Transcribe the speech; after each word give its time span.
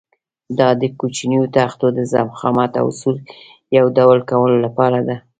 دا 0.59 0.69
د 0.81 0.83
کوچنیو 0.99 1.43
تختو 1.55 1.85
د 1.97 1.99
ضخامت 2.13 2.71
او 2.81 2.87
سور 2.99 3.15
یو 3.77 3.85
ډول 3.97 4.19
کولو 4.29 4.57
لپاره 4.65 4.99
ده. 5.07 5.15